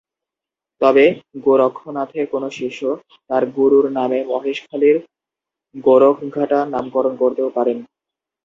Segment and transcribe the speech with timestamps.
[0.81, 1.05] তবে
[1.45, 2.81] গোরক্ষনাথের কোনো শিষ্য
[3.29, 4.97] তাঁর গুরুর নামে মহেশখালীর
[5.75, 7.77] গোরখঘাটা নামকরণ করতেও পারেন।